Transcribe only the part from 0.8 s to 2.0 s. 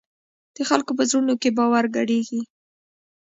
په زړونو کې باور